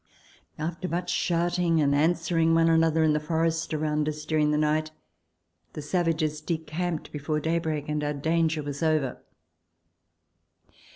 [0.57, 4.89] After much shouting and answering one another in the forest around us during the night,
[5.73, 9.21] the savages decamped before daybreak, and our danger was over.